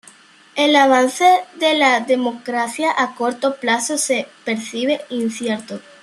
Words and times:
El 0.55 0.75
avance 0.77 1.31
de 1.59 1.75
la 1.75 1.99
democracia 1.99 2.91
a 2.97 3.13
corto 3.13 3.57
plazo 3.59 3.99
se 3.99 4.27
percibe 4.43 5.01
incierto. 5.11 5.79